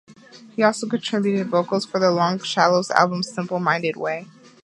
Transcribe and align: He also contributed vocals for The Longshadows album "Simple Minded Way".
He 0.55 0.63
also 0.63 0.89
contributed 0.89 1.49
vocals 1.49 1.85
for 1.85 1.99
The 1.99 2.07
Longshadows 2.09 2.89
album 2.89 3.21
"Simple 3.21 3.59
Minded 3.59 3.95
Way". 3.97 4.25